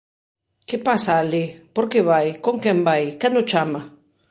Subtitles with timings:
[0.67, 1.45] Que pasa alí,
[1.75, 3.81] por que vai, con quen vai, quen o chama?